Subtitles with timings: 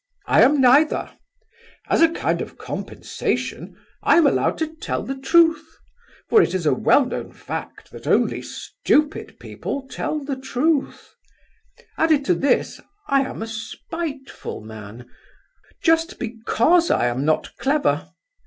[0.25, 1.11] I am neither.
[1.87, 5.77] As a kind of compensation I am allowed to tell the truth,
[6.27, 11.13] for it is a well known fact that only stupid people tell 'the truth.'
[11.99, 15.07] Added to this, I am a spiteful man,
[15.83, 18.09] just because I am not clever.